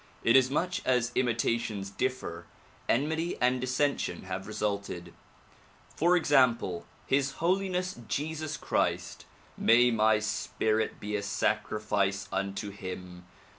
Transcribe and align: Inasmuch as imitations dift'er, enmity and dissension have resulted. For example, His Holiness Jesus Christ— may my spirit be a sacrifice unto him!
Inasmuch 0.23 0.83
as 0.83 1.11
imitations 1.13 1.91
dift'er, 1.91 2.45
enmity 2.89 3.37
and 3.39 3.61
dissension 3.61 4.23
have 4.23 4.47
resulted. 4.47 5.13
For 5.95 6.17
example, 6.17 6.87
His 7.05 7.33
Holiness 7.33 7.99
Jesus 8.07 8.57
Christ— 8.57 9.25
may 9.69 9.91
my 9.91 10.17
spirit 10.17 10.99
be 10.99 11.15
a 11.15 11.21
sacrifice 11.21 12.27
unto 12.31 12.71
him! 12.71 13.27